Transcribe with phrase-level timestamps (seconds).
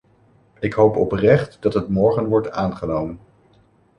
[0.59, 3.19] Ik hoop oprecht dat het morgen wordt aangenomen.